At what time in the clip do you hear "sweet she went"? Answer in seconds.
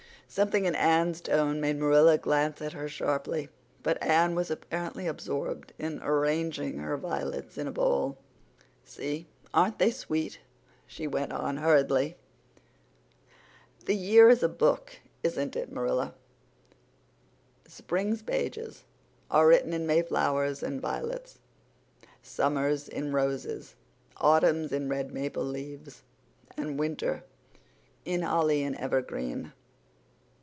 9.91-11.33